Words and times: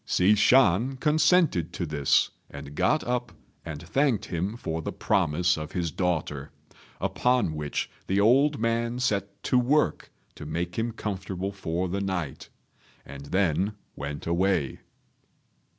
Hsi 0.07 0.33
Shan 0.33 0.97
consented 0.97 1.71
to 1.73 1.85
this, 1.85 2.31
and 2.49 2.73
got 2.73 3.03
up 3.03 3.33
and 3.63 3.83
thanked 3.87 4.25
him 4.25 4.57
for 4.57 4.81
the 4.81 4.91
promise 4.91 5.57
of 5.59 5.73
his 5.73 5.91
daughter; 5.91 6.49
upon 6.99 7.53
which 7.53 7.87
the 8.07 8.19
old 8.19 8.57
man 8.57 8.97
set 8.97 9.43
to 9.43 9.59
work 9.59 10.09
to 10.33 10.47
make 10.47 10.75
him 10.79 10.91
comfortable 10.91 11.51
for 11.51 11.87
the 11.87 12.01
night, 12.01 12.49
and 13.05 13.27
then 13.27 13.73
went 13.95 14.25
away. 14.25 14.79